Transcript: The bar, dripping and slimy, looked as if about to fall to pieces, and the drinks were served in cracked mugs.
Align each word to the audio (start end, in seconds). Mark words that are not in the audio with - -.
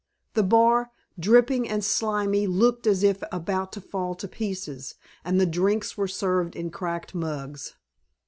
The 0.33 0.41
bar, 0.41 0.89
dripping 1.19 1.69
and 1.69 1.83
slimy, 1.85 2.47
looked 2.47 2.87
as 2.87 3.03
if 3.03 3.21
about 3.31 3.71
to 3.73 3.81
fall 3.81 4.15
to 4.15 4.27
pieces, 4.27 4.95
and 5.23 5.39
the 5.39 5.45
drinks 5.45 5.95
were 5.95 6.07
served 6.07 6.55
in 6.55 6.71
cracked 6.71 7.13
mugs. 7.13 7.75